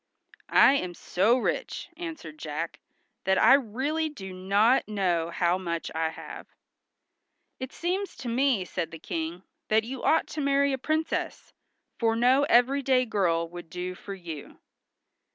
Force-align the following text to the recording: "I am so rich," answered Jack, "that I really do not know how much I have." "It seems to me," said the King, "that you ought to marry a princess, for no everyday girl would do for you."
"I 0.55 0.73
am 0.77 0.95
so 0.95 1.37
rich," 1.37 1.89
answered 1.95 2.39
Jack, 2.39 2.79
"that 3.25 3.37
I 3.39 3.53
really 3.53 4.09
do 4.09 4.33
not 4.33 4.87
know 4.87 5.29
how 5.29 5.59
much 5.59 5.91
I 5.93 6.09
have." 6.09 6.47
"It 7.59 7.71
seems 7.71 8.15
to 8.15 8.27
me," 8.27 8.65
said 8.65 8.89
the 8.89 8.97
King, 8.97 9.43
"that 9.67 9.83
you 9.83 10.01
ought 10.01 10.25
to 10.29 10.41
marry 10.41 10.73
a 10.73 10.79
princess, 10.79 11.53
for 11.99 12.15
no 12.15 12.45
everyday 12.45 13.05
girl 13.05 13.47
would 13.49 13.69
do 13.69 13.93
for 13.93 14.15
you." 14.15 14.57